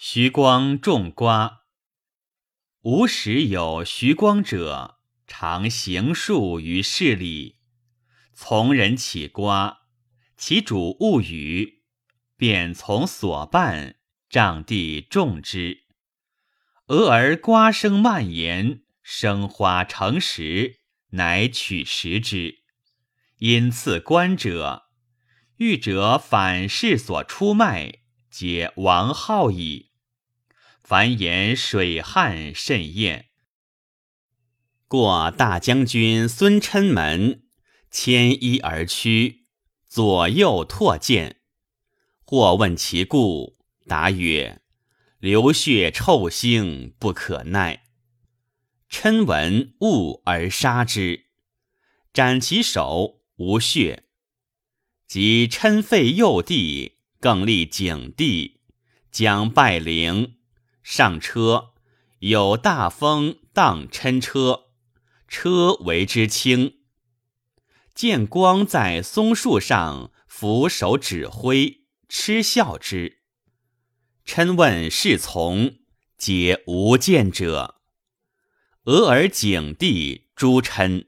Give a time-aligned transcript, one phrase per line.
[0.00, 1.62] 徐光种瓜。
[2.82, 7.56] 吾时有徐光者，常行树于市里。
[8.32, 9.80] 从人起瓜，
[10.36, 11.82] 其主勿语，
[12.36, 13.96] 便从所伴，
[14.30, 15.86] 仗地种之。
[16.86, 20.78] 俄而瓜生蔓延，生花成实，
[21.10, 22.60] 乃取食之。
[23.38, 24.84] 因赐官者，
[25.56, 29.87] 欲者反世所出卖，皆王号矣。
[30.88, 33.26] 凡言水旱甚厌。
[34.86, 37.42] 过大将军孙琛门，
[37.90, 39.44] 牵衣而趋，
[39.86, 41.42] 左右拓见。
[42.24, 44.62] 或问其故，答曰
[45.20, 47.82] ：“流血臭腥，不可耐。”
[48.88, 51.26] 琛闻恶而杀之，
[52.14, 54.04] 斩其手，无血。
[55.06, 58.62] 即琛废右帝，更立景帝，
[59.12, 60.37] 将拜陵。
[60.82, 61.72] 上车，
[62.20, 64.66] 有大风荡琛车，
[65.26, 66.78] 车为之轻。
[67.94, 73.18] 见光在松树上俯首指挥，嗤笑之。
[74.24, 75.78] 琛问侍从，
[76.16, 77.80] 皆无见者。
[78.84, 81.07] 俄而景帝诛琛。